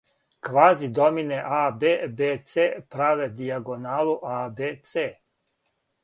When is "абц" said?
4.37-4.91